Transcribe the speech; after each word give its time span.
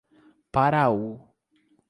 Paraú 0.53 1.13